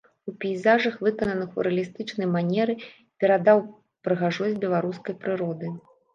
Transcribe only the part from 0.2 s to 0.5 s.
У